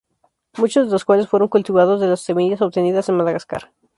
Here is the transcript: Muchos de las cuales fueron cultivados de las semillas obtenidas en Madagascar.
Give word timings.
Muchos 0.57 0.87
de 0.87 0.93
las 0.93 1.05
cuales 1.05 1.27
fueron 1.29 1.47
cultivados 1.49 2.01
de 2.01 2.07
las 2.07 2.21
semillas 2.21 2.63
obtenidas 2.63 3.07
en 3.09 3.17
Madagascar. 3.17 3.71